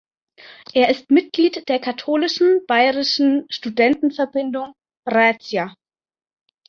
[0.73, 4.73] Er ist Mitglied der Katholischen Bayerischen Studentenverbindung
[5.05, 5.75] "Rhaetia".